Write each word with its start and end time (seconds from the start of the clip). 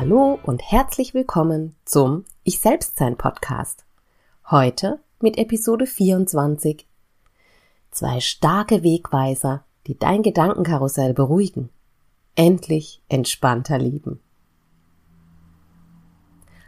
Hallo 0.00 0.38
und 0.44 0.62
herzlich 0.62 1.12
willkommen 1.12 1.74
zum 1.84 2.24
Ich 2.44 2.60
Selbstsein 2.60 3.16
Podcast. 3.16 3.84
Heute 4.48 5.00
mit 5.20 5.36
Episode 5.38 5.86
24. 5.86 6.86
Zwei 7.90 8.20
starke 8.20 8.84
Wegweiser, 8.84 9.64
die 9.88 9.98
dein 9.98 10.22
Gedankenkarussell 10.22 11.14
beruhigen. 11.14 11.70
Endlich 12.36 13.02
entspannter 13.08 13.76
lieben. 13.78 14.20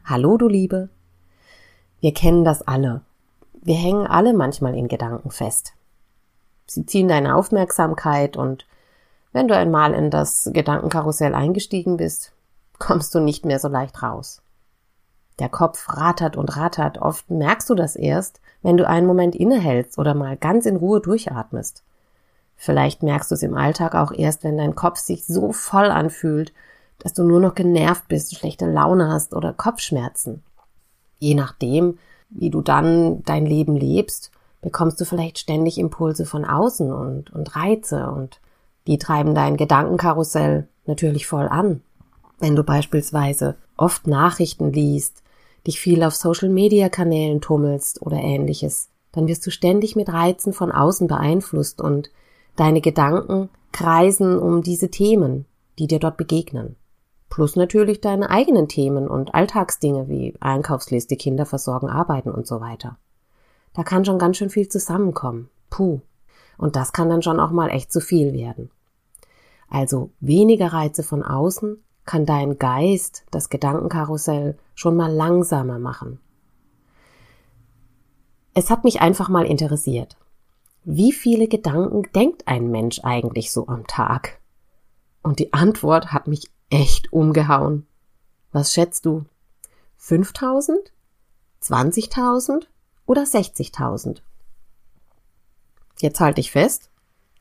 Hallo 0.04 0.36
du 0.36 0.48
Liebe. 0.48 0.88
Wir 2.00 2.12
kennen 2.12 2.44
das 2.44 2.62
alle. 2.62 3.02
Wir 3.52 3.76
hängen 3.76 4.08
alle 4.08 4.32
manchmal 4.32 4.74
in 4.74 4.88
Gedanken 4.88 5.30
fest. 5.30 5.74
Sie 6.66 6.84
ziehen 6.84 7.06
deine 7.06 7.36
Aufmerksamkeit 7.36 8.36
und 8.36 8.66
wenn 9.30 9.46
du 9.46 9.54
einmal 9.54 9.94
in 9.94 10.10
das 10.10 10.50
Gedankenkarussell 10.52 11.36
eingestiegen 11.36 11.96
bist, 11.96 12.32
kommst 12.80 13.14
du 13.14 13.20
nicht 13.20 13.44
mehr 13.44 13.60
so 13.60 13.68
leicht 13.68 14.02
raus. 14.02 14.42
Der 15.38 15.48
Kopf 15.48 15.88
rattert 15.88 16.36
und 16.36 16.56
rattert, 16.56 16.98
oft 16.98 17.30
merkst 17.30 17.70
du 17.70 17.76
das 17.76 17.94
erst, 17.94 18.40
wenn 18.62 18.76
du 18.76 18.88
einen 18.88 19.06
Moment 19.06 19.36
innehältst 19.36 19.98
oder 19.98 20.14
mal 20.14 20.36
ganz 20.36 20.66
in 20.66 20.76
Ruhe 20.76 21.00
durchatmest. 21.00 21.84
Vielleicht 22.56 23.02
merkst 23.02 23.30
du 23.30 23.36
es 23.36 23.42
im 23.42 23.56
Alltag 23.56 23.94
auch 23.94 24.12
erst, 24.12 24.44
wenn 24.44 24.58
dein 24.58 24.74
Kopf 24.74 24.98
sich 24.98 25.24
so 25.24 25.52
voll 25.52 25.90
anfühlt, 25.90 26.52
dass 26.98 27.14
du 27.14 27.22
nur 27.22 27.40
noch 27.40 27.54
genervt 27.54 28.08
bist, 28.08 28.36
schlechte 28.36 28.66
Laune 28.66 29.08
hast 29.08 29.32
oder 29.34 29.54
Kopfschmerzen. 29.54 30.42
Je 31.18 31.34
nachdem, 31.34 31.98
wie 32.28 32.50
du 32.50 32.60
dann 32.60 33.22
dein 33.22 33.46
Leben 33.46 33.76
lebst, 33.76 34.30
bekommst 34.60 35.00
du 35.00 35.04
vielleicht 35.04 35.38
ständig 35.38 35.78
Impulse 35.78 36.26
von 36.26 36.44
außen 36.44 36.92
und, 36.92 37.30
und 37.30 37.56
Reize 37.56 38.10
und 38.10 38.40
die 38.86 38.98
treiben 38.98 39.34
dein 39.34 39.56
Gedankenkarussell 39.56 40.68
natürlich 40.84 41.26
voll 41.26 41.48
an. 41.48 41.82
Wenn 42.40 42.56
du 42.56 42.64
beispielsweise 42.64 43.56
oft 43.76 44.06
Nachrichten 44.06 44.72
liest, 44.72 45.22
dich 45.66 45.78
viel 45.78 46.02
auf 46.02 46.16
Social-Media-Kanälen 46.16 47.42
tummelst 47.42 48.00
oder 48.00 48.16
ähnliches, 48.16 48.88
dann 49.12 49.28
wirst 49.28 49.46
du 49.46 49.50
ständig 49.50 49.94
mit 49.94 50.08
Reizen 50.08 50.54
von 50.54 50.72
außen 50.72 51.06
beeinflusst 51.06 51.80
und 51.80 52.10
deine 52.56 52.80
Gedanken 52.80 53.50
kreisen 53.72 54.38
um 54.38 54.62
diese 54.62 54.90
Themen, 54.90 55.44
die 55.78 55.86
dir 55.86 55.98
dort 55.98 56.16
begegnen. 56.16 56.76
Plus 57.28 57.56
natürlich 57.56 58.00
deine 58.00 58.30
eigenen 58.30 58.68
Themen 58.68 59.06
und 59.06 59.34
Alltagsdinge 59.34 60.08
wie 60.08 60.34
Einkaufsliste, 60.40 61.16
Kinderversorgen, 61.16 61.88
Arbeiten 61.88 62.30
und 62.30 62.46
so 62.46 62.60
weiter. 62.60 62.96
Da 63.74 63.84
kann 63.84 64.04
schon 64.04 64.18
ganz 64.18 64.38
schön 64.38 64.50
viel 64.50 64.68
zusammenkommen. 64.68 65.48
Puh. 65.68 66.00
Und 66.58 66.74
das 66.74 66.92
kann 66.92 67.08
dann 67.08 67.22
schon 67.22 67.38
auch 67.38 67.52
mal 67.52 67.68
echt 67.68 67.92
zu 67.92 68.00
viel 68.00 68.32
werden. 68.32 68.70
Also 69.68 70.10
weniger 70.18 70.72
Reize 70.72 71.02
von 71.02 71.22
außen, 71.22 71.82
kann 72.10 72.26
dein 72.26 72.58
Geist 72.58 73.24
das 73.30 73.50
Gedankenkarussell 73.50 74.58
schon 74.74 74.96
mal 74.96 75.12
langsamer 75.12 75.78
machen. 75.78 76.18
Es 78.52 78.68
hat 78.68 78.82
mich 78.82 79.00
einfach 79.00 79.28
mal 79.28 79.46
interessiert. 79.46 80.16
Wie 80.82 81.12
viele 81.12 81.46
Gedanken 81.46 82.10
denkt 82.12 82.48
ein 82.48 82.68
Mensch 82.68 82.98
eigentlich 83.04 83.52
so 83.52 83.68
am 83.68 83.86
Tag? 83.86 84.40
Und 85.22 85.38
die 85.38 85.52
Antwort 85.52 86.12
hat 86.12 86.26
mich 86.26 86.50
echt 86.68 87.12
umgehauen. 87.12 87.86
Was 88.50 88.72
schätzt 88.72 89.06
du? 89.06 89.24
5000? 89.98 90.92
20.000 91.62 92.66
oder 93.06 93.22
60.000? 93.22 94.20
Jetzt 96.00 96.18
halte 96.18 96.40
ich 96.40 96.50
fest. 96.50 96.90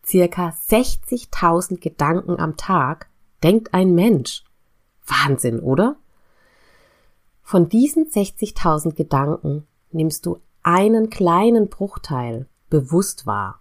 Circa 0.06 0.54
60.000 0.70 1.80
Gedanken 1.80 2.40
am 2.40 2.56
Tag 2.56 3.10
denkt 3.42 3.74
ein 3.74 3.96
Mensch. 3.96 4.44
Wahnsinn, 5.10 5.60
oder? 5.60 5.96
Von 7.42 7.68
diesen 7.68 8.06
60.000 8.06 8.94
Gedanken 8.94 9.66
nimmst 9.92 10.26
du 10.26 10.38
einen 10.64 11.10
kleinen 11.10 11.68
Bruchteil 11.70 12.48
bewusst 12.70 13.26
wahr. 13.26 13.60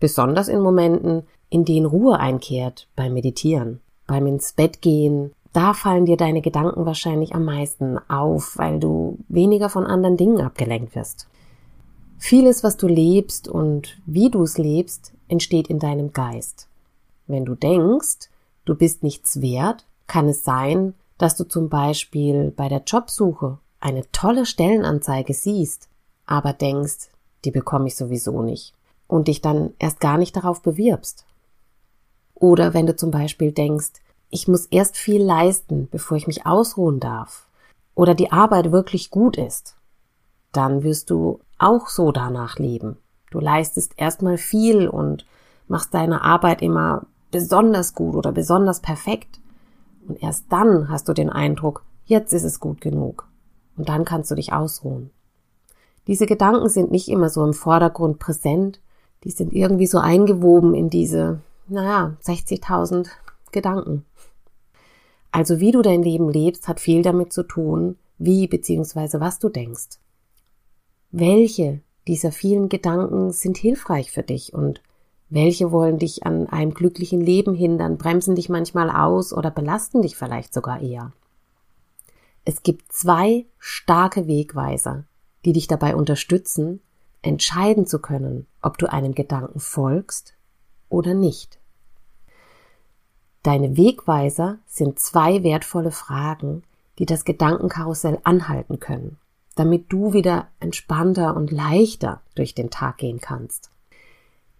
Besonders 0.00 0.48
in 0.48 0.60
Momenten, 0.60 1.22
in 1.48 1.64
denen 1.64 1.86
Ruhe 1.86 2.18
einkehrt 2.18 2.88
beim 2.96 3.14
Meditieren, 3.14 3.80
beim 4.06 4.26
ins 4.26 4.52
Bett 4.52 4.82
gehen, 4.82 5.32
da 5.52 5.72
fallen 5.72 6.04
dir 6.04 6.16
deine 6.16 6.42
Gedanken 6.42 6.84
wahrscheinlich 6.84 7.34
am 7.34 7.44
meisten 7.44 7.98
auf, 8.08 8.58
weil 8.58 8.78
du 8.78 9.18
weniger 9.28 9.70
von 9.70 9.86
anderen 9.86 10.16
Dingen 10.16 10.40
abgelenkt 10.40 10.94
wirst. 10.94 11.28
Vieles, 12.18 12.62
was 12.62 12.76
du 12.76 12.88
lebst 12.88 13.48
und 13.48 13.98
wie 14.04 14.30
du 14.30 14.42
es 14.42 14.58
lebst, 14.58 15.14
entsteht 15.28 15.68
in 15.68 15.78
deinem 15.78 16.12
Geist. 16.12 16.68
Wenn 17.26 17.44
du 17.44 17.54
denkst, 17.54 18.30
du 18.64 18.74
bist 18.74 19.02
nichts 19.02 19.40
wert, 19.40 19.86
kann 20.06 20.28
es 20.28 20.44
sein, 20.44 20.94
dass 21.18 21.36
du 21.36 21.44
zum 21.44 21.68
Beispiel 21.68 22.50
bei 22.50 22.68
der 22.68 22.82
Jobsuche 22.86 23.58
eine 23.80 24.10
tolle 24.12 24.46
Stellenanzeige 24.46 25.34
siehst, 25.34 25.88
aber 26.26 26.52
denkst, 26.52 27.10
die 27.44 27.50
bekomme 27.50 27.86
ich 27.88 27.96
sowieso 27.96 28.42
nicht 28.42 28.74
und 29.06 29.28
dich 29.28 29.40
dann 29.40 29.72
erst 29.78 30.00
gar 30.00 30.18
nicht 30.18 30.36
darauf 30.36 30.62
bewirbst. 30.62 31.24
Oder 32.34 32.74
wenn 32.74 32.86
du 32.86 32.94
zum 32.96 33.10
Beispiel 33.10 33.52
denkst, 33.52 33.92
ich 34.30 34.48
muss 34.48 34.66
erst 34.66 34.96
viel 34.96 35.22
leisten, 35.22 35.88
bevor 35.90 36.16
ich 36.16 36.26
mich 36.26 36.46
ausruhen 36.46 37.00
darf, 37.00 37.46
oder 37.94 38.14
die 38.14 38.32
Arbeit 38.32 38.72
wirklich 38.72 39.10
gut 39.10 39.38
ist, 39.38 39.76
dann 40.52 40.82
wirst 40.82 41.10
du 41.10 41.40
auch 41.58 41.88
so 41.88 42.12
danach 42.12 42.58
leben. 42.58 42.98
Du 43.30 43.40
leistest 43.40 43.94
erstmal 43.96 44.38
viel 44.38 44.88
und 44.88 45.24
machst 45.68 45.94
deine 45.94 46.22
Arbeit 46.22 46.62
immer 46.62 47.06
besonders 47.30 47.94
gut 47.94 48.14
oder 48.14 48.32
besonders 48.32 48.80
perfekt. 48.80 49.40
Und 50.06 50.22
erst 50.22 50.46
dann 50.50 50.88
hast 50.88 51.08
du 51.08 51.12
den 51.12 51.30
Eindruck, 51.30 51.84
jetzt 52.04 52.32
ist 52.32 52.44
es 52.44 52.60
gut 52.60 52.80
genug. 52.80 53.28
Und 53.76 53.88
dann 53.88 54.04
kannst 54.04 54.30
du 54.30 54.34
dich 54.34 54.52
ausruhen. 54.52 55.10
Diese 56.06 56.26
Gedanken 56.26 56.68
sind 56.68 56.90
nicht 56.90 57.08
immer 57.08 57.28
so 57.28 57.44
im 57.44 57.52
Vordergrund 57.52 58.18
präsent, 58.18 58.80
die 59.24 59.30
sind 59.30 59.52
irgendwie 59.52 59.86
so 59.86 59.98
eingewoben 59.98 60.74
in 60.74 60.88
diese, 60.88 61.40
naja, 61.66 62.16
60.000 62.22 63.08
Gedanken. 63.50 64.04
Also 65.32 65.58
wie 65.58 65.72
du 65.72 65.82
dein 65.82 66.02
Leben 66.02 66.30
lebst, 66.30 66.68
hat 66.68 66.80
viel 66.80 67.02
damit 67.02 67.32
zu 67.32 67.42
tun, 67.42 67.96
wie 68.18 68.46
bzw. 68.46 69.20
was 69.20 69.38
du 69.38 69.48
denkst. 69.48 69.98
Welche 71.10 71.80
dieser 72.06 72.30
vielen 72.30 72.68
Gedanken 72.68 73.32
sind 73.32 73.56
hilfreich 73.56 74.12
für 74.12 74.22
dich 74.22 74.54
und 74.54 74.80
welche 75.28 75.72
wollen 75.72 75.98
dich 75.98 76.24
an 76.24 76.48
einem 76.48 76.72
glücklichen 76.72 77.20
Leben 77.20 77.54
hindern, 77.54 77.98
bremsen 77.98 78.36
dich 78.36 78.48
manchmal 78.48 78.90
aus 78.90 79.32
oder 79.32 79.50
belasten 79.50 80.02
dich 80.02 80.16
vielleicht 80.16 80.54
sogar 80.54 80.80
eher? 80.80 81.12
Es 82.44 82.62
gibt 82.62 82.92
zwei 82.92 83.46
starke 83.58 84.28
Wegweiser, 84.28 85.04
die 85.44 85.52
dich 85.52 85.66
dabei 85.66 85.96
unterstützen, 85.96 86.80
entscheiden 87.22 87.86
zu 87.86 87.98
können, 88.00 88.46
ob 88.62 88.78
du 88.78 88.90
einem 88.90 89.14
Gedanken 89.14 89.58
folgst 89.58 90.34
oder 90.88 91.12
nicht. 91.12 91.58
Deine 93.42 93.76
Wegweiser 93.76 94.58
sind 94.66 95.00
zwei 95.00 95.42
wertvolle 95.42 95.90
Fragen, 95.90 96.62
die 96.98 97.06
das 97.06 97.24
Gedankenkarussell 97.24 98.20
anhalten 98.22 98.78
können, 98.78 99.18
damit 99.56 99.92
du 99.92 100.12
wieder 100.12 100.48
entspannter 100.60 101.36
und 101.36 101.50
leichter 101.50 102.22
durch 102.36 102.54
den 102.54 102.70
Tag 102.70 102.98
gehen 102.98 103.20
kannst. 103.20 103.70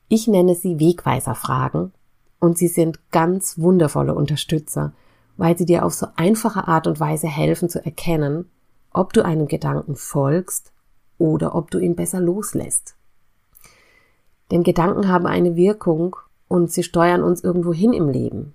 Ich 0.08 0.28
nenne 0.28 0.54
sie 0.54 0.78
Wegweiserfragen 0.78 1.92
und 2.38 2.58
sie 2.58 2.68
sind 2.68 3.00
ganz 3.10 3.58
wundervolle 3.58 4.14
Unterstützer, 4.14 4.92
weil 5.36 5.58
sie 5.58 5.66
dir 5.66 5.84
auf 5.84 5.94
so 5.94 6.06
einfache 6.16 6.68
Art 6.68 6.86
und 6.86 7.00
Weise 7.00 7.26
helfen 7.26 7.68
zu 7.68 7.84
erkennen, 7.84 8.48
ob 8.92 9.12
du 9.12 9.24
einem 9.24 9.48
Gedanken 9.48 9.96
folgst 9.96 10.72
oder 11.18 11.54
ob 11.54 11.70
du 11.70 11.78
ihn 11.78 11.96
besser 11.96 12.20
loslässt. 12.20 12.96
Denn 14.50 14.62
Gedanken 14.62 15.08
haben 15.08 15.26
eine 15.26 15.56
Wirkung 15.56 16.16
und 16.48 16.70
sie 16.70 16.84
steuern 16.84 17.22
uns 17.22 17.42
irgendwo 17.42 17.72
hin 17.72 17.92
im 17.92 18.08
Leben. 18.08 18.54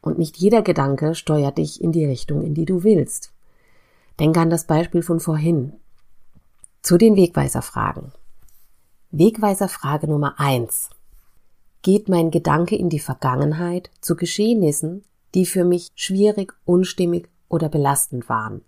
Und 0.00 0.18
nicht 0.18 0.36
jeder 0.36 0.62
Gedanke 0.62 1.16
steuert 1.16 1.58
dich 1.58 1.80
in 1.80 1.90
die 1.90 2.04
Richtung, 2.04 2.42
in 2.42 2.54
die 2.54 2.64
du 2.64 2.84
willst. 2.84 3.32
Denk 4.20 4.36
an 4.36 4.50
das 4.50 4.64
Beispiel 4.64 5.02
von 5.02 5.18
vorhin. 5.18 5.72
Zu 6.80 6.96
den 6.96 7.16
Wegweiserfragen. 7.16 8.12
Wegweiserfrage 9.18 10.08
Nummer 10.08 10.38
eins: 10.38 10.90
Geht 11.80 12.10
mein 12.10 12.30
Gedanke 12.30 12.76
in 12.76 12.90
die 12.90 12.98
Vergangenheit 12.98 13.88
zu 14.02 14.14
Geschehnissen, 14.14 15.04
die 15.34 15.46
für 15.46 15.64
mich 15.64 15.90
schwierig, 15.94 16.52
unstimmig 16.66 17.30
oder 17.48 17.70
belastend 17.70 18.28
waren? 18.28 18.60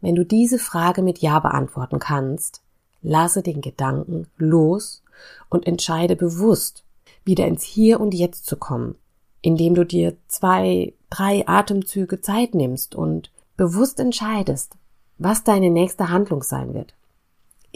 Wenn 0.00 0.14
du 0.14 0.24
diese 0.24 0.58
Frage 0.58 1.02
mit 1.02 1.18
Ja 1.18 1.38
beantworten 1.38 1.98
kannst, 1.98 2.62
lasse 3.02 3.42
den 3.42 3.60
Gedanken 3.60 4.26
los 4.38 5.02
und 5.50 5.66
entscheide 5.66 6.16
bewusst, 6.16 6.82
wieder 7.24 7.46
ins 7.46 7.64
Hier 7.64 8.00
und 8.00 8.14
Jetzt 8.14 8.46
zu 8.46 8.56
kommen, 8.56 8.94
indem 9.42 9.74
du 9.74 9.84
dir 9.84 10.16
zwei, 10.28 10.94
drei 11.10 11.46
Atemzüge 11.46 12.22
Zeit 12.22 12.54
nimmst 12.54 12.94
und 12.94 13.30
bewusst 13.58 14.00
entscheidest, 14.00 14.76
was 15.18 15.44
deine 15.44 15.68
nächste 15.68 16.08
Handlung 16.08 16.42
sein 16.42 16.72
wird. 16.72 16.94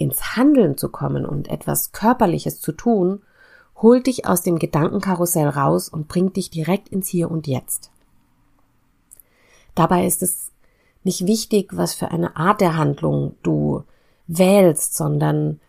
Ins 0.02 0.37
Handeln 0.37 0.76
zu 0.76 0.88
kommen 0.88 1.25
und 1.25 1.49
etwas 1.49 1.93
Körperliches 1.93 2.60
zu 2.60 2.72
tun, 2.72 3.22
holt 3.76 4.06
dich 4.06 4.26
aus 4.26 4.43
dem 4.43 4.58
Gedankenkarussell 4.58 5.49
raus 5.49 5.88
und 5.88 6.08
bringt 6.08 6.37
dich 6.37 6.50
direkt 6.50 6.88
ins 6.88 7.08
Hier 7.08 7.31
und 7.31 7.46
Jetzt. 7.46 7.90
Dabei 9.75 10.06
ist 10.06 10.22
es 10.22 10.50
nicht 11.04 11.26
wichtig, 11.26 11.76
was 11.76 11.94
für 11.94 12.10
eine 12.10 12.37
Art 12.37 12.60
der 12.60 12.76
Handlung 12.76 13.34
du 13.43 13.84
wählst, 14.26 14.94
sondern 14.96 15.60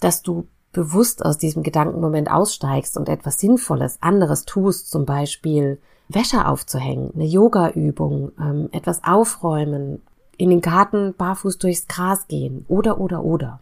dass 0.00 0.22
du 0.22 0.46
bewusst 0.72 1.24
aus 1.24 1.38
diesem 1.38 1.62
Gedankenmoment 1.62 2.30
aussteigst 2.30 2.96
und 2.96 3.08
etwas 3.08 3.38
Sinnvolles, 3.38 3.98
anderes 4.00 4.44
tust, 4.44 4.90
zum 4.90 5.06
Beispiel 5.06 5.80
Wäsche 6.08 6.46
aufzuhängen, 6.46 7.12
eine 7.14 7.24
Yoga-Übung, 7.24 8.32
ähm, 8.38 8.68
etwas 8.72 9.02
aufräumen, 9.04 10.02
in 10.38 10.50
den 10.50 10.62
Garten 10.62 11.14
barfuß 11.18 11.58
durchs 11.58 11.86
Gras 11.88 12.26
gehen 12.28 12.64
oder 12.68 13.00
oder 13.00 13.22
oder. 13.24 13.60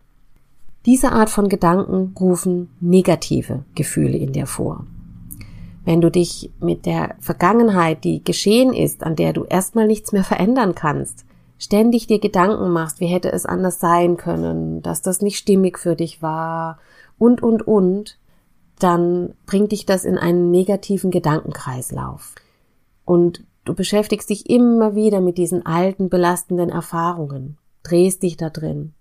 Diese 0.85 1.11
Art 1.11 1.31
von 1.31 1.49
Gedanken 1.49 2.15
rufen 2.19 2.71
negative 2.81 3.65
Gefühle 3.75 4.19
in 4.19 4.33
dir 4.33 4.47
vor. 4.47 4.87
Wenn 5.85 6.01
du 6.01 6.11
dich 6.11 6.53
mit 6.61 6.87
der 6.87 7.17
Vergangenheit, 7.19 8.05
die 8.05 8.23
geschehen 8.23 8.73
ist, 8.73 9.03
an 9.03 9.17
der 9.17 9.33
du 9.33 9.45
erstmal 9.45 9.87
nichts 9.87 10.13
mehr 10.13 10.25
verändern 10.25 10.75
kannst, 10.75 11.25
ständig 11.59 12.07
dir 12.07 12.21
Gedanken 12.21 12.71
machst, 12.71 13.01
wie 13.01 13.07
hätte 13.07 13.33
es 13.33 13.47
anders 13.47 13.81
sein 13.81 14.17
können, 14.17 14.83
dass 14.83 15.03
das 15.03 15.23
nicht 15.23 15.39
stimmig 15.39 15.79
für 15.79 15.97
dich 15.97 16.23
war 16.23 16.79
und, 17.19 17.43
und, 17.43 17.67
und, 17.67 18.19
dann 18.79 19.35
bringt 19.47 19.73
dich 19.73 19.87
das 19.87 20.05
in 20.05 20.19
einen 20.19 20.51
negativen 20.51 21.11
Gedankenkreislauf. 21.11 22.35
Und 23.05 23.45
du 23.67 23.75
beschäftigst 23.75 24.31
dich 24.31 24.49
immer 24.49 24.95
wieder 24.95 25.21
mit 25.21 25.39
diesen 25.39 25.67
alten, 25.67 26.09
belastenden 26.09 26.71
Erfahrungen, 26.71 27.59
drehst 27.83 28.23
dich 28.23 28.37
da 28.37 28.51
drin, 28.51 28.95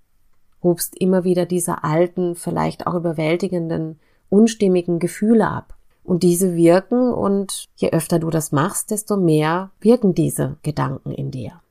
rufst 0.64 0.96
immer 1.00 1.24
wieder 1.24 1.46
diese 1.46 1.84
alten, 1.84 2.36
vielleicht 2.36 2.88
auch 2.88 2.96
überwältigenden, 2.96 4.00
unstimmigen 4.30 5.00
Gefühle 5.00 5.48
ab. 5.48 5.76
Und 6.04 6.22
diese 6.22 6.56
wirken 6.56 7.12
und 7.12 7.66
je 7.78 7.92
öfter 7.92 8.20
du 8.20 8.30
das 8.30 8.52
machst, 8.52 8.92
desto 8.92 9.18
mehr 9.18 9.72
wirken 9.80 10.14
diese 10.14 10.58
Gedanken 10.62 11.12
in 11.12 11.32
dir. 11.32 11.62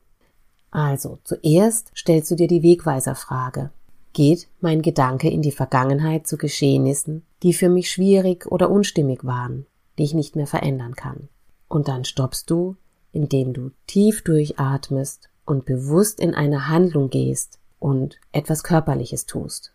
Also, 0.73 1.19
zuerst 1.23 1.93
stellst 1.95 2.33
du 2.33 2.35
dir 2.35 2.49
die 2.49 2.65
Wegweiserfrage 2.65 3.71
geht 4.15 4.49
mein 4.61 4.81
Gedanke 4.81 5.29
in 5.29 5.43
die 5.43 5.53
Vergangenheit 5.53 6.27
zu 6.27 6.39
Geschehnissen, 6.39 7.27
die 7.43 7.53
für 7.53 7.69
mich 7.69 7.91
schwierig 7.91 8.47
oder 8.47 8.71
unstimmig 8.71 9.25
waren, 9.25 9.67
die 9.99 10.05
ich 10.05 10.15
nicht 10.15 10.37
mehr 10.37 10.47
verändern 10.47 10.95
kann. 10.95 11.29
Und 11.69 11.89
dann 11.89 12.05
stoppst 12.05 12.49
du, 12.49 12.77
indem 13.15 13.53
du 13.53 13.71
tief 13.87 14.23
durchatmest 14.23 15.29
und 15.47 15.65
bewusst 15.65 16.21
in 16.21 16.35
eine 16.35 16.69
Handlung 16.69 17.11
gehst 17.11 17.59
und 17.79 18.19
etwas 18.33 18.63
Körperliches 18.65 19.27
tust. 19.27 19.73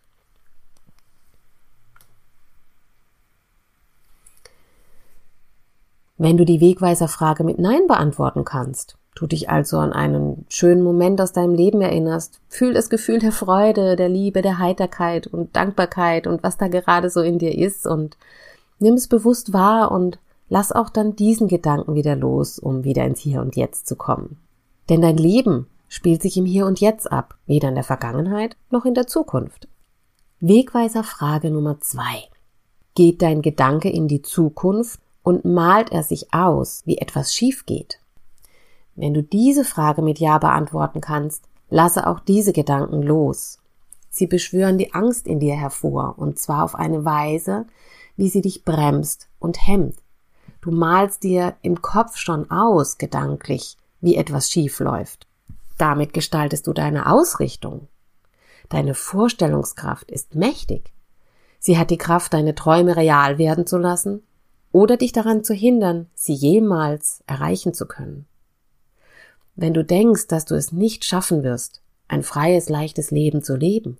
Wenn 6.18 6.36
du 6.36 6.44
die 6.44 6.60
Wegweiserfrage 6.60 7.44
mit 7.44 7.58
Nein 7.58 7.86
beantworten 7.86 8.44
kannst, 8.44 8.98
du 9.14 9.26
dich 9.26 9.48
also 9.48 9.78
an 9.78 9.94
einen 9.94 10.44
schönen 10.50 10.82
Moment 10.82 11.18
aus 11.20 11.32
deinem 11.32 11.54
Leben 11.54 11.80
erinnerst, 11.80 12.40
fühl 12.48 12.74
das 12.74 12.90
Gefühl 12.90 13.20
der 13.20 13.32
Freude, 13.32 13.96
der 13.96 14.10
Liebe, 14.10 14.42
der 14.42 14.58
Heiterkeit 14.58 15.26
und 15.26 15.56
Dankbarkeit 15.56 16.26
und 16.26 16.42
was 16.42 16.58
da 16.58 16.68
gerade 16.68 17.08
so 17.08 17.22
in 17.22 17.38
dir 17.38 17.56
ist 17.56 17.86
und 17.86 18.18
nimm 18.80 18.94
es 18.94 19.08
bewusst 19.08 19.54
wahr 19.54 19.90
und 19.90 20.18
lass 20.50 20.72
auch 20.72 20.90
dann 20.90 21.16
diesen 21.16 21.48
Gedanken 21.48 21.94
wieder 21.94 22.16
los, 22.16 22.58
um 22.58 22.84
wieder 22.84 23.06
ins 23.06 23.20
Hier 23.20 23.40
und 23.40 23.56
Jetzt 23.56 23.86
zu 23.86 23.96
kommen. 23.96 24.36
Denn 24.90 25.00
dein 25.00 25.16
Leben 25.16 25.66
spielt 25.88 26.20
sich 26.20 26.36
im 26.36 26.44
Hier 26.44 26.66
und 26.66 26.80
Jetzt 26.80 27.10
ab, 27.10 27.36
weder 27.46 27.70
in 27.70 27.76
der 27.76 27.84
Vergangenheit 27.84 28.56
noch 28.68 28.84
in 28.84 28.94
der 28.94 29.06
Zukunft. 29.06 29.68
Wegweiser 30.40 31.04
Frage 31.04 31.50
Nummer 31.50 31.80
zwei. 31.80 32.24
Geht 32.94 33.22
dein 33.22 33.40
Gedanke 33.40 33.88
in 33.88 34.08
die 34.08 34.22
Zukunft 34.22 35.00
und 35.22 35.44
malt 35.44 35.92
er 35.92 36.02
sich 36.02 36.34
aus, 36.34 36.82
wie 36.84 36.98
etwas 36.98 37.32
schief 37.32 37.64
geht? 37.64 38.00
Wenn 38.96 39.14
du 39.14 39.22
diese 39.22 39.64
Frage 39.64 40.02
mit 40.02 40.18
Ja 40.18 40.38
beantworten 40.38 41.00
kannst, 41.00 41.44
lasse 41.68 42.06
auch 42.08 42.20
diese 42.20 42.52
Gedanken 42.52 43.02
los. 43.02 43.58
Sie 44.10 44.26
beschwören 44.26 44.78
die 44.78 44.92
Angst 44.92 45.28
in 45.28 45.38
dir 45.38 45.54
hervor, 45.54 46.14
und 46.18 46.38
zwar 46.40 46.64
auf 46.64 46.74
eine 46.74 47.04
Weise, 47.04 47.66
wie 48.16 48.28
sie 48.28 48.42
dich 48.42 48.64
bremst 48.64 49.28
und 49.38 49.66
hemmt. 49.66 49.94
Du 50.60 50.70
malst 50.70 51.22
dir 51.22 51.56
im 51.62 51.80
Kopf 51.80 52.16
schon 52.16 52.50
aus, 52.50 52.98
gedanklich, 52.98 53.76
wie 54.00 54.16
etwas 54.16 54.50
schief 54.50 54.80
läuft. 54.80 55.26
Damit 55.78 56.12
gestaltest 56.12 56.66
du 56.66 56.72
deine 56.72 57.10
Ausrichtung. 57.10 57.88
Deine 58.68 58.94
Vorstellungskraft 58.94 60.10
ist 60.10 60.34
mächtig. 60.34 60.92
Sie 61.58 61.78
hat 61.78 61.90
die 61.90 61.98
Kraft, 61.98 62.34
deine 62.34 62.54
Träume 62.54 62.96
real 62.96 63.38
werden 63.38 63.66
zu 63.66 63.78
lassen 63.78 64.22
oder 64.72 64.96
dich 64.96 65.12
daran 65.12 65.44
zu 65.44 65.54
hindern, 65.54 66.08
sie 66.14 66.34
jemals 66.34 67.22
erreichen 67.26 67.74
zu 67.74 67.86
können. 67.86 68.26
Wenn 69.56 69.74
du 69.74 69.84
denkst, 69.84 70.26
dass 70.28 70.44
du 70.44 70.54
es 70.54 70.72
nicht 70.72 71.04
schaffen 71.04 71.42
wirst, 71.42 71.82
ein 72.08 72.22
freies, 72.22 72.68
leichtes 72.68 73.10
Leben 73.10 73.42
zu 73.42 73.56
leben, 73.56 73.98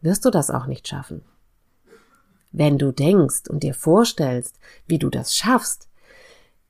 wirst 0.00 0.24
du 0.24 0.30
das 0.30 0.50
auch 0.50 0.66
nicht 0.66 0.86
schaffen. 0.86 1.22
Wenn 2.56 2.78
du 2.78 2.90
denkst 2.90 3.50
und 3.50 3.64
dir 3.64 3.74
vorstellst, 3.74 4.58
wie 4.86 4.98
du 4.98 5.10
das 5.10 5.36
schaffst, 5.36 5.90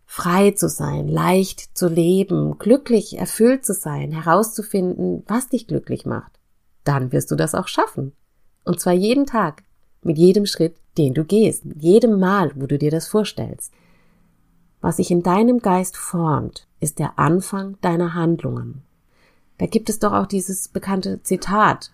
frei 0.04 0.50
zu 0.50 0.68
sein, 0.68 1.06
leicht 1.06 1.78
zu 1.78 1.86
leben, 1.86 2.58
glücklich, 2.58 3.18
erfüllt 3.18 3.64
zu 3.64 3.72
sein, 3.72 4.10
herauszufinden, 4.10 5.22
was 5.28 5.48
dich 5.48 5.68
glücklich 5.68 6.04
macht, 6.04 6.32
dann 6.82 7.12
wirst 7.12 7.30
du 7.30 7.36
das 7.36 7.54
auch 7.54 7.68
schaffen. 7.68 8.14
Und 8.64 8.80
zwar 8.80 8.94
jeden 8.94 9.26
Tag, 9.26 9.62
mit 10.02 10.18
jedem 10.18 10.44
Schritt, 10.46 10.74
den 10.98 11.14
du 11.14 11.24
gehst, 11.24 11.62
jedem 11.78 12.18
Mal, 12.18 12.50
wo 12.56 12.66
du 12.66 12.78
dir 12.78 12.90
das 12.90 13.06
vorstellst. 13.06 13.72
Was 14.80 14.96
sich 14.96 15.12
in 15.12 15.22
deinem 15.22 15.60
Geist 15.60 15.96
formt, 15.96 16.66
ist 16.80 16.98
der 16.98 17.16
Anfang 17.16 17.76
deiner 17.80 18.14
Handlungen. 18.14 18.82
Da 19.58 19.66
gibt 19.66 19.88
es 19.88 20.00
doch 20.00 20.12
auch 20.12 20.26
dieses 20.26 20.66
bekannte 20.66 21.22
Zitat. 21.22 21.92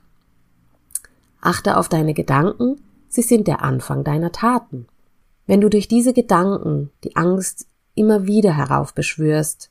Achte 1.43 1.77
auf 1.77 1.91
deine 1.91 2.15
Gedanken, 2.15 2.81
sie 3.12 3.23
sind 3.23 3.47
der 3.47 3.62
Anfang 3.62 4.04
deiner 4.04 4.33
Taten. 4.33 4.87
Wenn 5.47 5.61
du 5.61 5.69
durch 5.69 5.87
diese 5.87 6.14
Gedanken 6.14 6.90
die 7.04 7.14
Angst 7.14 7.66
immer 7.95 8.25
wieder 8.25 8.57
heraufbeschwörst, 8.57 9.71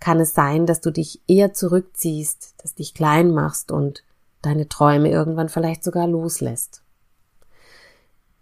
kann 0.00 0.18
es 0.18 0.34
sein, 0.34 0.66
dass 0.66 0.80
du 0.80 0.90
dich 0.90 1.20
eher 1.28 1.52
zurückziehst, 1.52 2.54
dass 2.58 2.74
dich 2.74 2.94
klein 2.94 3.30
machst 3.30 3.70
und 3.70 4.02
deine 4.42 4.68
Träume 4.68 5.08
irgendwann 5.10 5.48
vielleicht 5.48 5.84
sogar 5.84 6.08
loslässt. 6.08 6.82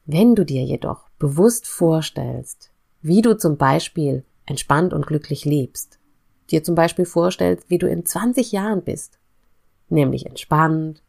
Wenn 0.06 0.34
du 0.34 0.44
dir 0.46 0.62
jedoch 0.62 1.10
bewusst 1.18 1.66
vorstellst, 1.66 2.70
wie 3.02 3.20
du 3.20 3.36
zum 3.36 3.58
Beispiel 3.58 4.24
entspannt 4.46 4.94
und 4.94 5.06
glücklich 5.06 5.44
lebst, 5.44 5.98
dir 6.50 6.64
zum 6.64 6.74
Beispiel 6.74 7.04
vorstellst, 7.04 7.68
wie 7.68 7.76
du 7.76 7.86
in 7.86 8.06
20 8.06 8.52
Jahren 8.52 8.82
bist, 8.82 9.18
nämlich 9.90 10.24
entspannt, 10.24 11.02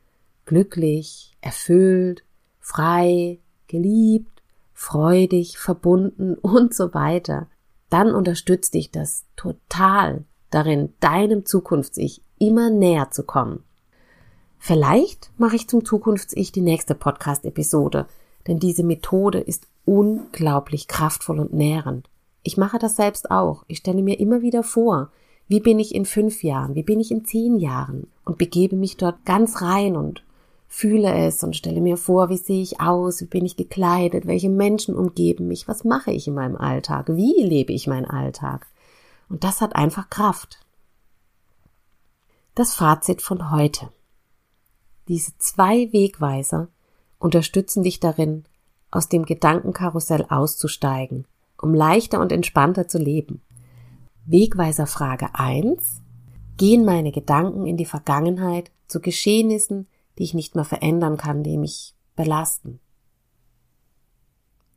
glücklich, 0.45 1.37
erfüllt, 1.39 2.25
frei, 2.69 3.39
geliebt, 3.67 4.43
freudig, 4.73 5.57
verbunden 5.57 6.35
und 6.41 6.73
so 6.73 6.93
weiter, 6.93 7.47
dann 7.89 8.13
unterstützt 8.13 8.75
dich 8.75 8.91
das 8.91 9.25
total 9.35 10.23
darin, 10.51 10.93
deinem 10.99 11.45
Zukunfts-Ich 11.45 12.21
immer 12.37 12.69
näher 12.69 13.09
zu 13.09 13.23
kommen. 13.23 13.63
Vielleicht 14.59 15.31
mache 15.37 15.55
ich 15.55 15.67
zum 15.67 15.83
Zukunfts-Ich 15.83 16.51
die 16.51 16.61
nächste 16.61 16.93
Podcast-Episode, 16.93 18.05
denn 18.47 18.59
diese 18.59 18.83
Methode 18.83 19.39
ist 19.39 19.67
unglaublich 19.85 20.87
kraftvoll 20.87 21.39
und 21.39 21.53
nährend. 21.53 22.07
Ich 22.43 22.55
mache 22.57 22.77
das 22.77 22.95
selbst 22.95 23.31
auch. 23.31 23.63
Ich 23.67 23.79
stelle 23.79 24.03
mir 24.03 24.19
immer 24.19 24.41
wieder 24.41 24.61
vor, 24.61 25.11
wie 25.47 25.59
bin 25.59 25.79
ich 25.79 25.95
in 25.95 26.05
fünf 26.05 26.43
Jahren, 26.43 26.75
wie 26.75 26.83
bin 26.83 26.99
ich 26.99 27.09
in 27.09 27.25
zehn 27.25 27.57
Jahren 27.57 28.07
und 28.25 28.37
begebe 28.37 28.75
mich 28.75 28.97
dort 28.97 29.25
ganz 29.25 29.61
rein 29.63 29.95
und 29.95 30.23
fühle 30.69 31.11
es 31.13 31.43
und 31.43 31.55
stelle 31.55 31.81
mir 31.81 31.97
vor, 31.97 32.29
wie 32.29 32.37
sehe 32.37 32.61
ich 32.61 32.79
aus, 32.79 33.19
wie 33.21 33.25
bin 33.25 33.43
ich 33.43 33.57
gekleidet, 33.57 34.27
welche 34.27 34.49
Menschen 34.49 34.95
umgeben 34.95 35.47
mich, 35.47 35.67
was 35.67 35.83
mache 35.83 36.11
ich 36.11 36.27
in 36.27 36.35
meinem 36.35 36.55
Alltag, 36.55 37.07
wie 37.09 37.43
lebe 37.43 37.73
ich 37.73 37.87
meinen 37.87 38.05
Alltag. 38.05 38.67
Und 39.27 39.43
das 39.43 39.61
hat 39.61 39.75
einfach 39.75 40.09
Kraft. 40.09 40.59
Das 42.53 42.75
Fazit 42.75 43.21
von 43.21 43.51
heute. 43.51 43.89
Diese 45.07 45.35
zwei 45.39 45.91
Wegweiser 45.91 46.67
unterstützen 47.17 47.83
dich 47.83 47.99
darin, 47.99 48.45
aus 48.91 49.09
dem 49.09 49.25
Gedankenkarussell 49.25 50.25
auszusteigen, 50.29 51.25
um 51.59 51.73
leichter 51.73 52.19
und 52.19 52.31
entspannter 52.31 52.87
zu 52.87 52.99
leben. 52.99 53.41
Wegweiser 54.25 54.85
Frage 54.85 55.29
1. 55.33 56.01
Gehen 56.57 56.85
meine 56.85 57.11
Gedanken 57.11 57.65
in 57.65 57.77
die 57.77 57.85
Vergangenheit 57.85 58.71
zu 58.87 58.99
Geschehnissen, 58.99 59.87
die 60.19 60.23
ich 60.23 60.33
nicht 60.33 60.53
mehr 60.53 60.65
verändern 60.65 61.17
kann, 61.17 61.43
die 61.43 61.57
mich 61.57 61.95
belasten? 62.15 62.81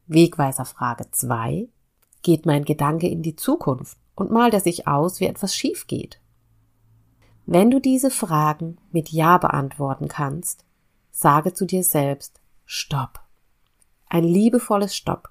Wegweiser 0.06 0.64
Frage 0.64 1.10
2. 1.10 1.68
Geht 2.22 2.46
mein 2.46 2.64
Gedanke 2.64 3.08
in 3.08 3.22
die 3.22 3.34
Zukunft 3.34 3.98
und 4.14 4.30
malt 4.30 4.54
er 4.54 4.60
sich 4.60 4.86
aus, 4.86 5.18
wie 5.18 5.26
etwas 5.26 5.56
schief 5.56 5.88
geht? 5.88 6.20
Wenn 7.44 7.72
du 7.72 7.80
diese 7.80 8.12
Fragen 8.12 8.78
mit 8.92 9.08
Ja 9.08 9.38
beantworten 9.38 10.06
kannst, 10.06 10.64
sage 11.10 11.52
zu 11.52 11.66
dir 11.66 11.82
selbst 11.82 12.40
Stopp. 12.64 13.20
Ein 14.08 14.24
liebevolles 14.24 14.94
Stopp. 14.94 15.30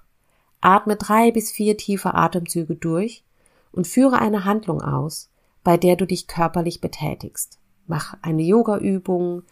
Atme 0.60 0.96
drei 0.96 1.30
bis 1.32 1.50
vier 1.50 1.78
tiefe 1.78 2.14
Atemzüge 2.14 2.76
durch 2.76 3.24
und 3.72 3.86
führe 3.86 4.18
eine 4.18 4.44
Handlung 4.44 4.82
aus, 4.82 5.30
bei 5.64 5.78
der 5.78 5.96
du 5.96 6.06
dich 6.06 6.26
körperlich 6.26 6.82
betätigst. 6.82 7.58
Mach 7.86 8.16
eine 8.20 8.42
Yoga-Übung, 8.42 9.44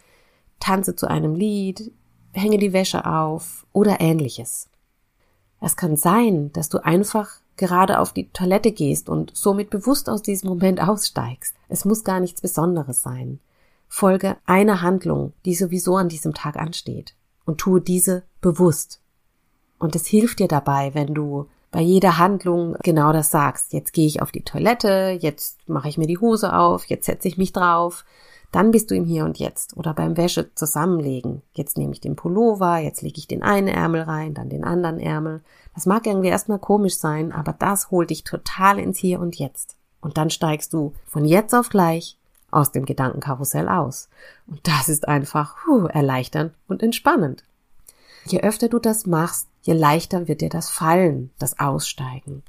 tanze 0.61 0.95
zu 0.95 1.07
einem 1.09 1.35
Lied, 1.35 1.91
hänge 2.31 2.57
die 2.57 2.71
Wäsche 2.71 3.05
auf 3.05 3.65
oder 3.73 3.99
ähnliches. 3.99 4.69
Es 5.59 5.75
kann 5.75 5.97
sein, 5.97 6.51
dass 6.53 6.69
du 6.69 6.79
einfach 6.79 7.41
gerade 7.57 7.99
auf 7.99 8.13
die 8.13 8.29
Toilette 8.29 8.71
gehst 8.71 9.09
und 9.09 9.31
somit 9.35 9.69
bewusst 9.69 10.09
aus 10.09 10.21
diesem 10.21 10.49
Moment 10.49 10.81
aussteigst. 10.81 11.55
Es 11.69 11.85
muss 11.85 12.03
gar 12.03 12.19
nichts 12.19 12.41
Besonderes 12.41 13.03
sein. 13.03 13.39
Folge 13.87 14.37
einer 14.45 14.81
Handlung, 14.81 15.33
die 15.45 15.53
sowieso 15.53 15.97
an 15.97 16.09
diesem 16.09 16.33
Tag 16.33 16.55
ansteht 16.55 17.13
und 17.45 17.59
tue 17.59 17.81
diese 17.81 18.23
bewusst. 18.39 19.01
Und 19.77 19.95
es 19.95 20.07
hilft 20.07 20.39
dir 20.39 20.47
dabei, 20.47 20.93
wenn 20.93 21.13
du 21.13 21.47
bei 21.71 21.81
jeder 21.81 22.17
Handlung 22.17 22.75
genau 22.83 23.13
das 23.13 23.31
sagst. 23.31 23.73
Jetzt 23.73 23.93
gehe 23.93 24.07
ich 24.07 24.21
auf 24.21 24.31
die 24.31 24.43
Toilette, 24.43 25.17
jetzt 25.19 25.67
mache 25.67 25.89
ich 25.89 25.97
mir 25.97 26.07
die 26.07 26.17
Hose 26.17 26.53
auf, 26.53 26.85
jetzt 26.85 27.05
setze 27.05 27.27
ich 27.27 27.37
mich 27.37 27.53
drauf, 27.53 28.05
dann 28.51 28.71
bist 28.71 28.91
du 28.91 28.95
im 28.95 29.05
Hier 29.05 29.25
und 29.25 29.39
Jetzt. 29.39 29.77
Oder 29.77 29.93
beim 29.93 30.17
Wäsche 30.17 30.53
zusammenlegen. 30.55 31.41
Jetzt 31.53 31.77
nehme 31.77 31.93
ich 31.93 32.01
den 32.01 32.15
Pullover, 32.15 32.77
jetzt 32.77 33.01
lege 33.01 33.17
ich 33.17 33.27
den 33.27 33.43
einen 33.43 33.67
Ärmel 33.67 34.01
rein, 34.01 34.33
dann 34.33 34.49
den 34.49 34.63
anderen 34.63 34.99
Ärmel. 34.99 35.41
Das 35.73 35.85
mag 35.85 36.05
irgendwie 36.05 36.27
erstmal 36.27 36.59
komisch 36.59 36.97
sein, 36.97 37.31
aber 37.31 37.53
das 37.53 37.91
holt 37.91 38.09
dich 38.09 38.23
total 38.23 38.79
ins 38.79 38.97
Hier 38.97 39.19
und 39.19 39.37
Jetzt. 39.37 39.77
Und 40.01 40.17
dann 40.17 40.29
steigst 40.29 40.73
du 40.73 40.93
von 41.05 41.25
jetzt 41.25 41.53
auf 41.53 41.69
gleich 41.69 42.17
aus 42.49 42.71
dem 42.71 42.85
Gedankenkarussell 42.85 43.69
aus. 43.69 44.09
Und 44.47 44.67
das 44.67 44.89
ist 44.89 45.07
einfach 45.07 45.55
puh, 45.63 45.85
erleichternd 45.85 46.53
und 46.67 46.83
entspannend. 46.83 47.43
Je 48.25 48.41
öfter 48.41 48.67
du 48.67 48.79
das 48.79 49.05
machst, 49.05 49.47
je 49.61 49.73
leichter 49.73 50.27
wird 50.27 50.41
dir 50.41 50.49
das 50.49 50.69
Fallen, 50.69 51.31
das 51.39 51.59
Aussteigen. 51.59 52.43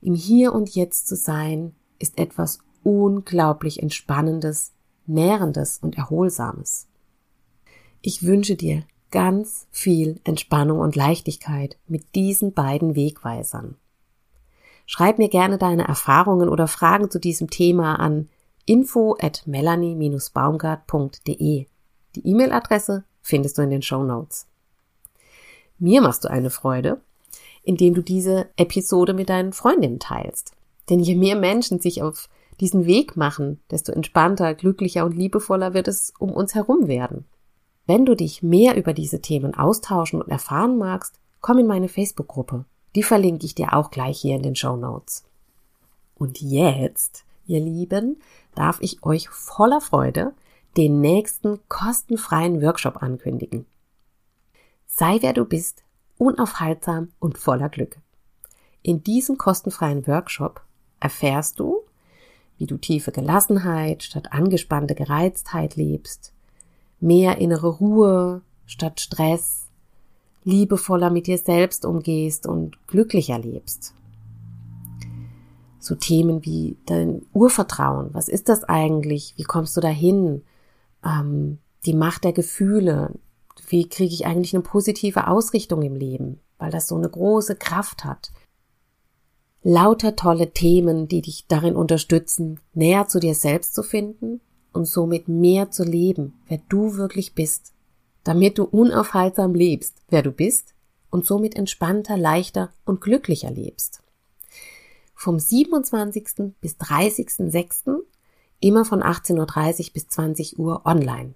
Im 0.00 0.14
Hier 0.14 0.52
und 0.54 0.74
Jetzt 0.74 1.06
zu 1.06 1.16
sein, 1.16 1.74
ist 1.98 2.18
etwas 2.18 2.58
unglaublich 2.82 3.80
Entspannendes, 3.82 4.71
Nährendes 5.06 5.78
und 5.78 5.96
Erholsames. 5.96 6.88
Ich 8.00 8.24
wünsche 8.24 8.56
dir 8.56 8.82
ganz 9.10 9.66
viel 9.70 10.20
Entspannung 10.24 10.80
und 10.80 10.96
Leichtigkeit 10.96 11.76
mit 11.86 12.14
diesen 12.14 12.52
beiden 12.52 12.96
Wegweisern. 12.96 13.76
Schreib 14.86 15.18
mir 15.18 15.28
gerne 15.28 15.58
deine 15.58 15.86
Erfahrungen 15.86 16.48
oder 16.48 16.66
Fragen 16.66 17.10
zu 17.10 17.20
diesem 17.20 17.50
Thema 17.50 18.00
an 18.00 18.30
info 18.66 19.16
at 19.20 19.46
melanie-baumgart.de. 19.46 21.66
Die 22.14 22.28
E-Mail-Adresse 22.28 23.04
findest 23.20 23.58
du 23.58 23.62
in 23.62 23.70
den 23.70 23.82
Show 23.82 24.02
Notes. 24.02 24.46
Mir 25.78 26.02
machst 26.02 26.24
du 26.24 26.30
eine 26.30 26.50
Freude, 26.50 27.00
indem 27.62 27.94
du 27.94 28.02
diese 28.02 28.48
Episode 28.56 29.14
mit 29.14 29.28
deinen 29.28 29.52
Freundinnen 29.52 29.98
teilst. 29.98 30.52
Denn 30.90 31.00
je 31.00 31.14
mehr 31.14 31.36
Menschen 31.36 31.80
sich 31.80 32.02
auf 32.02 32.28
diesen 32.62 32.86
Weg 32.86 33.16
machen, 33.16 33.60
desto 33.70 33.92
entspannter, 33.92 34.54
glücklicher 34.54 35.04
und 35.04 35.16
liebevoller 35.16 35.74
wird 35.74 35.88
es 35.88 36.14
um 36.18 36.30
uns 36.32 36.54
herum 36.54 36.86
werden. 36.86 37.26
Wenn 37.86 38.06
du 38.06 38.14
dich 38.14 38.42
mehr 38.42 38.76
über 38.76 38.94
diese 38.94 39.20
Themen 39.20 39.54
austauschen 39.54 40.22
und 40.22 40.30
erfahren 40.30 40.78
magst, 40.78 41.18
komm 41.40 41.58
in 41.58 41.66
meine 41.66 41.88
Facebook-Gruppe. 41.88 42.64
Die 42.94 43.02
verlinke 43.02 43.44
ich 43.46 43.56
dir 43.56 43.74
auch 43.74 43.90
gleich 43.90 44.20
hier 44.20 44.36
in 44.36 44.42
den 44.42 44.54
Show 44.54 44.76
Notes. 44.76 45.24
Und 46.14 46.40
jetzt, 46.40 47.24
ihr 47.46 47.58
Lieben, 47.58 48.20
darf 48.54 48.78
ich 48.80 49.02
euch 49.02 49.28
voller 49.28 49.80
Freude 49.80 50.32
den 50.76 51.00
nächsten 51.00 51.58
kostenfreien 51.68 52.62
Workshop 52.62 53.02
ankündigen. 53.02 53.66
Sei 54.86 55.18
wer 55.20 55.32
du 55.32 55.44
bist, 55.44 55.82
unaufhaltsam 56.16 57.10
und 57.18 57.38
voller 57.38 57.68
Glück. 57.68 57.98
In 58.82 59.02
diesem 59.02 59.36
kostenfreien 59.36 60.06
Workshop 60.06 60.62
erfährst 61.00 61.58
du, 61.58 61.81
wie 62.58 62.66
du 62.66 62.76
tiefe 62.76 63.12
Gelassenheit 63.12 64.02
statt 64.02 64.32
angespannte 64.32 64.94
Gereiztheit 64.94 65.76
lebst, 65.76 66.32
mehr 67.00 67.38
innere 67.38 67.68
Ruhe 67.68 68.42
statt 68.66 69.00
Stress, 69.00 69.68
liebevoller 70.44 71.10
mit 71.10 71.26
dir 71.26 71.38
selbst 71.38 71.84
umgehst 71.84 72.46
und 72.46 72.76
glücklicher 72.86 73.38
lebst. 73.38 73.94
So 75.78 75.94
Themen 75.94 76.44
wie 76.44 76.76
dein 76.86 77.22
Urvertrauen, 77.32 78.10
was 78.12 78.28
ist 78.28 78.48
das 78.48 78.64
eigentlich? 78.64 79.34
Wie 79.36 79.42
kommst 79.42 79.76
du 79.76 79.80
dahin? 79.80 80.42
Ähm, 81.04 81.58
die 81.84 81.94
Macht 81.94 82.22
der 82.22 82.32
Gefühle, 82.32 83.12
wie 83.66 83.88
kriege 83.88 84.14
ich 84.14 84.26
eigentlich 84.26 84.54
eine 84.54 84.62
positive 84.62 85.26
Ausrichtung 85.26 85.82
im 85.82 85.96
Leben, 85.96 86.38
weil 86.58 86.70
das 86.70 86.86
so 86.86 86.96
eine 86.96 87.08
große 87.08 87.56
Kraft 87.56 88.04
hat. 88.04 88.30
Lauter 89.64 90.16
tolle 90.16 90.50
Themen, 90.50 91.06
die 91.06 91.22
dich 91.22 91.46
darin 91.46 91.76
unterstützen, 91.76 92.58
näher 92.74 93.06
zu 93.06 93.20
dir 93.20 93.36
selbst 93.36 93.74
zu 93.74 93.84
finden 93.84 94.40
und 94.72 94.86
somit 94.86 95.28
mehr 95.28 95.70
zu 95.70 95.84
leben, 95.84 96.34
wer 96.48 96.60
du 96.68 96.96
wirklich 96.96 97.34
bist, 97.34 97.72
damit 98.24 98.58
du 98.58 98.64
unaufhaltsam 98.64 99.54
lebst, 99.54 99.98
wer 100.08 100.22
du 100.22 100.32
bist 100.32 100.74
und 101.10 101.26
somit 101.26 101.54
entspannter, 101.54 102.16
leichter 102.16 102.72
und 102.84 103.00
glücklicher 103.00 103.52
lebst. 103.52 104.02
Vom 105.14 105.38
27. 105.38 106.54
bis 106.60 106.74
30.06. 106.78 108.00
immer 108.58 108.84
von 108.84 109.00
18.30 109.00 109.38
Uhr 109.38 109.92
bis 109.92 110.08
20 110.08 110.58
Uhr 110.58 110.82
online. 110.84 111.34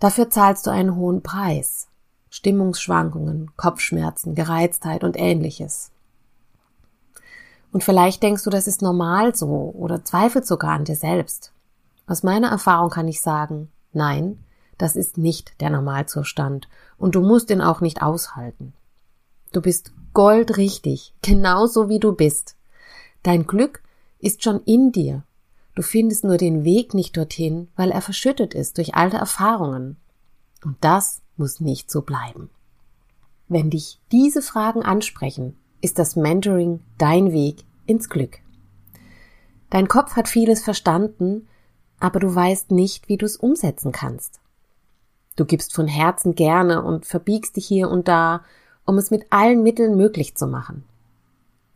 Dafür 0.00 0.30
zahlst 0.30 0.66
du 0.66 0.70
einen 0.70 0.96
hohen 0.96 1.22
Preis. 1.22 1.86
Stimmungsschwankungen, 2.30 3.50
Kopfschmerzen, 3.56 4.34
Gereiztheit 4.34 5.04
und 5.04 5.18
ähnliches. 5.18 5.90
Und 7.72 7.84
vielleicht 7.84 8.22
denkst 8.22 8.44
du, 8.44 8.50
das 8.50 8.66
ist 8.66 8.82
normal 8.82 9.34
so 9.34 9.72
oder 9.76 10.04
zweifelst 10.04 10.48
sogar 10.48 10.72
an 10.72 10.84
dir 10.84 10.96
selbst. 10.96 11.52
Aus 12.06 12.22
meiner 12.22 12.48
Erfahrung 12.48 12.90
kann 12.90 13.06
ich 13.06 13.20
sagen, 13.20 13.70
nein, 13.92 14.38
das 14.78 14.96
ist 14.96 15.18
nicht 15.18 15.60
der 15.60 15.70
Normalzustand 15.70 16.68
und 16.98 17.14
du 17.14 17.20
musst 17.20 17.50
ihn 17.50 17.60
auch 17.60 17.80
nicht 17.80 18.02
aushalten. 18.02 18.72
Du 19.52 19.60
bist 19.60 19.92
goldrichtig, 20.12 21.14
genauso 21.22 21.88
wie 21.88 21.98
du 21.98 22.12
bist. 22.12 22.56
Dein 23.22 23.46
Glück 23.46 23.82
ist 24.18 24.42
schon 24.42 24.60
in 24.64 24.92
dir. 24.92 25.24
Du 25.74 25.82
findest 25.82 26.24
nur 26.24 26.36
den 26.36 26.64
Weg 26.64 26.94
nicht 26.94 27.16
dorthin, 27.16 27.68
weil 27.76 27.90
er 27.90 28.02
verschüttet 28.02 28.54
ist 28.54 28.78
durch 28.78 28.94
alte 28.94 29.16
Erfahrungen. 29.16 29.96
Und 30.64 30.76
das 30.80 31.22
muss 31.36 31.60
nicht 31.60 31.90
so 31.90 32.02
bleiben. 32.02 32.50
Wenn 33.48 33.70
dich 33.70 33.98
diese 34.12 34.42
Fragen 34.42 34.82
ansprechen, 34.82 35.56
ist 35.80 35.98
das 35.98 36.16
Mentoring 36.16 36.80
dein 36.98 37.32
Weg 37.32 37.64
ins 37.86 38.08
Glück. 38.08 38.38
Dein 39.70 39.88
Kopf 39.88 40.16
hat 40.16 40.28
vieles 40.28 40.62
verstanden, 40.62 41.48
aber 41.98 42.20
du 42.20 42.34
weißt 42.34 42.70
nicht, 42.70 43.08
wie 43.08 43.16
du 43.16 43.26
es 43.26 43.36
umsetzen 43.36 43.92
kannst. 43.92 44.40
Du 45.36 45.44
gibst 45.44 45.74
von 45.74 45.86
Herzen 45.86 46.34
gerne 46.34 46.82
und 46.82 47.06
verbiegst 47.06 47.56
dich 47.56 47.66
hier 47.66 47.88
und 47.88 48.08
da, 48.08 48.44
um 48.84 48.98
es 48.98 49.10
mit 49.10 49.26
allen 49.30 49.62
Mitteln 49.62 49.96
möglich 49.96 50.36
zu 50.36 50.46
machen. 50.46 50.84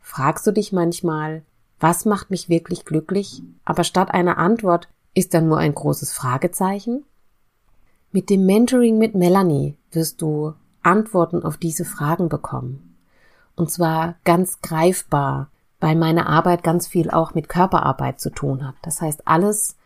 Fragst 0.00 0.46
du 0.46 0.52
dich 0.52 0.72
manchmal, 0.72 1.42
was 1.80 2.04
macht 2.04 2.30
mich 2.30 2.48
wirklich 2.48 2.84
glücklich? 2.84 3.42
Aber 3.64 3.84
statt 3.84 4.10
einer 4.10 4.38
Antwort 4.38 4.88
ist 5.14 5.34
dann 5.34 5.48
nur 5.48 5.58
ein 5.58 5.74
großes 5.74 6.12
Fragezeichen? 6.12 7.04
Mit 8.12 8.30
dem 8.30 8.46
Mentoring 8.46 8.98
mit 8.98 9.14
Melanie 9.14 9.76
wirst 9.90 10.22
du 10.22 10.54
Antworten 10.82 11.42
auf 11.42 11.56
diese 11.56 11.84
Fragen 11.84 12.28
bekommen. 12.28 12.96
Und 13.56 13.70
zwar 13.70 14.16
ganz 14.24 14.60
greifbar, 14.60 15.50
weil 15.80 15.96
meine 15.96 16.26
Arbeit 16.26 16.62
ganz 16.62 16.86
viel 16.86 17.10
auch 17.10 17.34
mit 17.34 17.48
Körperarbeit 17.48 18.20
zu 18.20 18.30
tun 18.30 18.66
hat. 18.66 18.74
Das 18.82 19.00
heißt, 19.00 19.26
alles, 19.26 19.76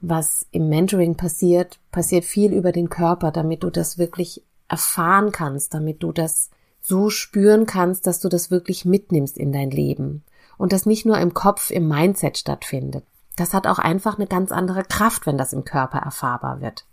was 0.00 0.46
im 0.50 0.68
Mentoring 0.68 1.16
passiert, 1.16 1.80
passiert 1.90 2.24
viel 2.24 2.52
über 2.52 2.72
den 2.72 2.88
Körper, 2.88 3.30
damit 3.30 3.62
du 3.62 3.70
das 3.70 3.98
wirklich 3.98 4.42
erfahren 4.68 5.32
kannst, 5.32 5.74
damit 5.74 6.02
du 6.02 6.12
das 6.12 6.50
so 6.82 7.08
spüren 7.08 7.64
kannst, 7.64 8.06
dass 8.06 8.20
du 8.20 8.28
das 8.28 8.50
wirklich 8.50 8.84
mitnimmst 8.84 9.38
in 9.38 9.52
dein 9.52 9.70
Leben 9.70 10.24
und 10.58 10.72
das 10.72 10.84
nicht 10.84 11.06
nur 11.06 11.18
im 11.18 11.32
Kopf, 11.32 11.70
im 11.70 11.88
Mindset 11.88 12.36
stattfindet. 12.36 13.04
Das 13.36 13.54
hat 13.54 13.66
auch 13.66 13.78
einfach 13.78 14.18
eine 14.18 14.26
ganz 14.26 14.52
andere 14.52 14.84
Kraft, 14.84 15.26
wenn 15.26 15.38
das 15.38 15.52
im 15.52 15.64
Körper 15.64 15.98
erfahrbar 15.98 16.60
wird. 16.60 16.84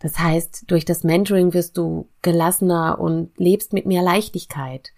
Das 0.00 0.18
heißt, 0.18 0.64
durch 0.66 0.84
das 0.84 1.04
Mentoring 1.04 1.54
wirst 1.54 1.78
du 1.78 2.08
gelassener 2.20 2.98
und 3.00 3.30
lebst 3.38 3.72
mit 3.72 3.86
mehr 3.86 4.02
Leichtigkeit. 4.02 4.92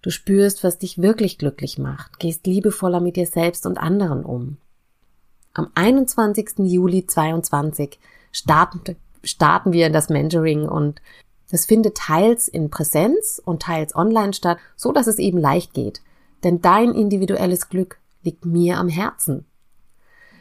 Du 0.00 0.10
spürst, 0.10 0.64
was 0.64 0.78
dich 0.78 1.00
wirklich 1.00 1.38
glücklich 1.38 1.78
macht, 1.78 2.18
gehst 2.18 2.46
liebevoller 2.46 2.98
mit 2.98 3.14
dir 3.14 3.26
selbst 3.26 3.66
und 3.66 3.78
anderen 3.78 4.24
um. 4.24 4.56
Am 5.54 5.68
21. 5.74 6.58
Juli 6.58 7.06
22 7.06 8.00
starten, 8.32 8.96
starten 9.22 9.72
wir 9.72 9.86
in 9.86 9.92
das 9.92 10.08
Mentoring 10.08 10.68
und 10.68 11.00
das 11.52 11.66
findet 11.66 11.98
teils 11.98 12.48
in 12.48 12.70
Präsenz 12.70 13.40
und 13.44 13.60
teils 13.60 13.94
online 13.94 14.32
statt, 14.32 14.56
so 14.74 14.90
dass 14.90 15.06
es 15.06 15.18
eben 15.18 15.36
leicht 15.36 15.74
geht. 15.74 16.00
Denn 16.42 16.62
dein 16.62 16.94
individuelles 16.94 17.68
Glück 17.68 17.98
liegt 18.22 18.46
mir 18.46 18.78
am 18.78 18.88
Herzen. 18.88 19.44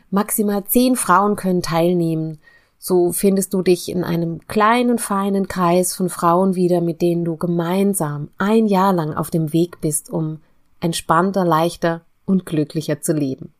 Maximal 0.09 0.63
zehn 0.63 0.95
Frauen 0.95 1.35
können 1.35 1.61
teilnehmen. 1.61 2.39
So 2.79 3.11
findest 3.11 3.53
du 3.53 3.61
dich 3.61 3.89
in 3.89 4.05
einem 4.05 4.47
kleinen, 4.47 4.99
feinen 4.99 5.49
Kreis 5.49 5.93
von 5.93 6.07
Frauen 6.07 6.55
wieder, 6.55 6.79
mit 6.79 7.01
denen 7.01 7.25
du 7.25 7.35
gemeinsam 7.35 8.29
ein 8.37 8.65
Jahr 8.65 8.93
lang 8.93 9.13
auf 9.13 9.29
dem 9.29 9.51
Weg 9.51 9.81
bist, 9.81 10.09
um 10.09 10.39
entspannter, 10.79 11.43
leichter 11.43 12.05
und 12.23 12.45
glücklicher 12.45 13.01
zu 13.01 13.11
leben. 13.11 13.53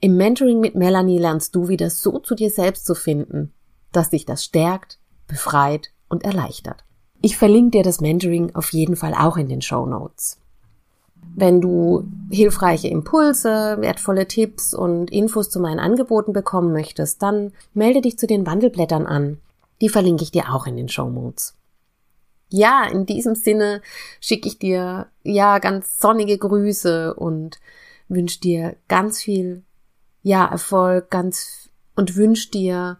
Im 0.00 0.16
Mentoring 0.16 0.58
mit 0.58 0.74
Melanie 0.74 1.18
lernst 1.18 1.54
du 1.54 1.68
wieder 1.68 1.88
so 1.88 2.18
zu 2.18 2.34
dir 2.34 2.50
selbst 2.50 2.84
zu 2.84 2.96
finden, 2.96 3.52
dass 3.92 4.10
dich 4.10 4.26
das 4.26 4.42
stärkt, 4.42 4.98
befreit 5.28 5.92
und 6.08 6.24
erleichtert. 6.24 6.84
Ich 7.20 7.36
verlinke 7.36 7.78
dir 7.78 7.82
das 7.82 8.00
Mentoring 8.00 8.54
auf 8.54 8.72
jeden 8.72 8.96
Fall 8.96 9.14
auch 9.14 9.36
in 9.36 9.48
den 9.48 9.62
Show 9.62 9.86
Notes. 9.86 10.38
Wenn 11.34 11.60
du 11.60 12.08
hilfreiche 12.30 12.88
Impulse, 12.88 13.76
wertvolle 13.80 14.26
Tipps 14.26 14.74
und 14.74 15.10
Infos 15.10 15.50
zu 15.50 15.60
meinen 15.60 15.80
Angeboten 15.80 16.32
bekommen 16.32 16.72
möchtest, 16.72 17.22
dann 17.22 17.52
melde 17.74 18.00
dich 18.00 18.18
zu 18.18 18.26
den 18.26 18.46
Wandelblättern 18.46 19.06
an. 19.06 19.38
Die 19.80 19.88
verlinke 19.88 20.22
ich 20.22 20.30
dir 20.30 20.52
auch 20.52 20.66
in 20.66 20.76
den 20.76 20.88
Show 20.88 21.08
Notes. 21.10 21.54
Ja, 22.50 22.84
in 22.84 23.04
diesem 23.04 23.34
Sinne 23.34 23.82
schicke 24.20 24.48
ich 24.48 24.58
dir 24.58 25.08
ja 25.22 25.58
ganz 25.58 25.98
sonnige 25.98 26.38
Grüße 26.38 27.14
und 27.14 27.60
wünsche 28.08 28.40
dir 28.40 28.76
ganz 28.88 29.20
viel 29.20 29.64
ja 30.22 30.46
Erfolg, 30.46 31.10
ganz 31.10 31.68
und 31.94 32.16
wünsche 32.16 32.50
dir, 32.50 32.98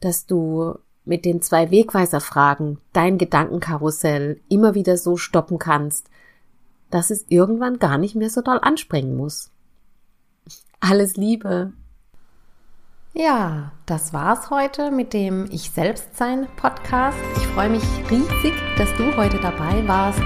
dass 0.00 0.26
du 0.26 0.78
mit 1.08 1.24
den 1.24 1.40
zwei 1.40 1.70
Wegweiserfragen 1.70 2.78
dein 2.92 3.18
Gedankenkarussell 3.18 4.40
immer 4.48 4.74
wieder 4.74 4.96
so 4.96 5.16
stoppen 5.16 5.58
kannst, 5.58 6.08
dass 6.90 7.10
es 7.10 7.24
irgendwann 7.28 7.78
gar 7.78 7.98
nicht 7.98 8.14
mehr 8.14 8.30
so 8.30 8.42
doll 8.42 8.58
anspringen 8.60 9.16
muss. 9.16 9.50
Alles 10.80 11.16
Liebe! 11.16 11.72
Ja, 13.14 13.72
das 13.86 14.12
war's 14.12 14.50
heute 14.50 14.90
mit 14.90 15.12
dem 15.12 15.48
Ich 15.50 15.70
Selbstsein 15.70 16.46
Podcast. 16.56 17.18
Ich 17.36 17.46
freue 17.48 17.70
mich 17.70 17.82
riesig, 18.10 18.52
dass 18.76 18.94
du 18.96 19.16
heute 19.16 19.40
dabei 19.40 19.82
warst. 19.88 20.20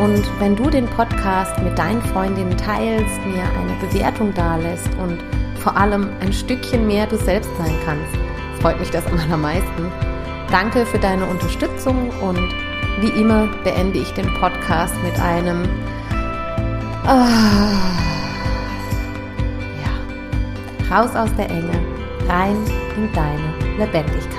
Und 0.00 0.24
wenn 0.40 0.56
du 0.56 0.70
den 0.70 0.86
Podcast 0.86 1.60
mit 1.62 1.76
deinen 1.76 2.00
Freundinnen 2.02 2.56
teilst, 2.56 3.18
mir 3.26 3.42
eine 3.42 3.76
Bewertung 3.80 4.32
dalässt 4.32 4.88
und 4.94 5.18
vor 5.58 5.76
allem 5.76 6.08
ein 6.20 6.32
Stückchen 6.32 6.86
mehr 6.86 7.06
du 7.06 7.16
selbst 7.16 7.50
sein 7.58 7.74
kannst, 7.84 8.33
freut 8.64 8.80
mich 8.80 8.90
das 8.90 9.06
am 9.08 9.18
allermeisten. 9.18 9.92
Danke 10.50 10.86
für 10.86 10.98
deine 10.98 11.26
Unterstützung 11.26 12.08
und 12.22 12.48
wie 13.00 13.10
immer 13.20 13.46
beende 13.62 13.98
ich 13.98 14.10
den 14.12 14.32
Podcast 14.40 14.94
mit 15.02 15.20
einem 15.20 15.68
ah, 17.04 17.68
ja, 19.84 20.96
raus 20.96 21.14
aus 21.14 21.28
der 21.36 21.50
Enge, 21.50 21.78
rein 22.26 22.56
in 22.96 23.12
deine 23.12 23.76
Lebendigkeit. 23.76 24.33